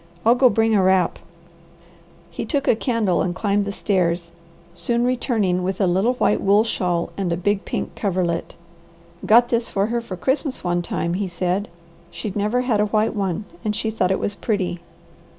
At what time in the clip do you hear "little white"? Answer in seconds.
5.85-6.41